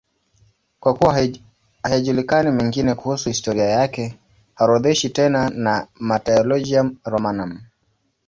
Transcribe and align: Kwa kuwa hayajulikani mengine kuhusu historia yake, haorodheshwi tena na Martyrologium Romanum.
Kwa 0.79 0.93
kuwa 0.93 1.23
hayajulikani 1.83 2.51
mengine 2.51 2.95
kuhusu 2.95 3.29
historia 3.29 3.63
yake, 3.65 4.17
haorodheshwi 4.55 5.09
tena 5.09 5.49
na 5.49 5.87
Martyrologium 5.99 6.97
Romanum. 7.05 7.59